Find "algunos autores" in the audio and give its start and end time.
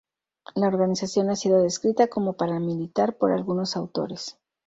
3.31-4.35